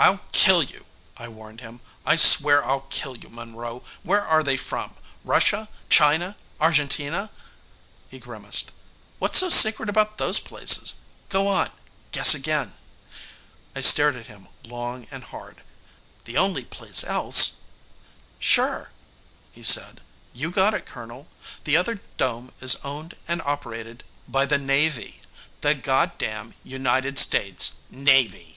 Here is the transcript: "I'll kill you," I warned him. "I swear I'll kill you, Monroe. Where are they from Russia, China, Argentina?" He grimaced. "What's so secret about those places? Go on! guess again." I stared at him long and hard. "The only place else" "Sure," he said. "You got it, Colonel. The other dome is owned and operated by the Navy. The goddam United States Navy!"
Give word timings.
"I'll 0.00 0.20
kill 0.30 0.62
you," 0.62 0.84
I 1.16 1.26
warned 1.26 1.60
him. 1.60 1.80
"I 2.06 2.14
swear 2.14 2.64
I'll 2.64 2.82
kill 2.82 3.16
you, 3.16 3.28
Monroe. 3.28 3.82
Where 4.04 4.20
are 4.22 4.44
they 4.44 4.56
from 4.56 4.94
Russia, 5.24 5.68
China, 5.90 6.36
Argentina?" 6.60 7.30
He 8.08 8.20
grimaced. 8.20 8.70
"What's 9.18 9.38
so 9.38 9.50
secret 9.50 9.88
about 9.88 10.16
those 10.18 10.38
places? 10.38 11.00
Go 11.28 11.48
on! 11.48 11.72
guess 12.12 12.32
again." 12.32 12.74
I 13.74 13.80
stared 13.80 14.14
at 14.14 14.28
him 14.28 14.46
long 14.64 15.08
and 15.10 15.24
hard. 15.24 15.62
"The 16.26 16.36
only 16.36 16.64
place 16.64 17.02
else" 17.02 17.56
"Sure," 18.52 18.92
he 19.50 19.64
said. 19.64 20.00
"You 20.32 20.52
got 20.52 20.74
it, 20.74 20.86
Colonel. 20.86 21.26
The 21.64 21.76
other 21.76 21.98
dome 22.18 22.52
is 22.60 22.76
owned 22.84 23.16
and 23.26 23.42
operated 23.42 24.04
by 24.28 24.46
the 24.46 24.58
Navy. 24.58 25.20
The 25.60 25.74
goddam 25.74 26.54
United 26.62 27.18
States 27.18 27.78
Navy!" 27.90 28.54